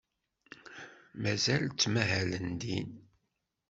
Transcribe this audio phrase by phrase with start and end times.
[1.21, 2.91] Mazal ttmahalen din?